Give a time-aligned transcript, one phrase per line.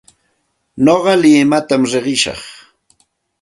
[0.83, 2.41] Nuqa limatam riqishaq.